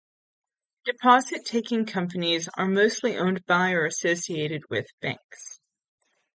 [0.83, 5.59] Deposit-taking companies are mostly owned by, or associated with, banks.